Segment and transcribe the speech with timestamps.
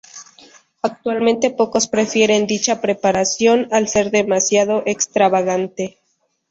[0.81, 5.99] Actualmente pocos prefieren dicha preparación, al ser demasiado extravagante.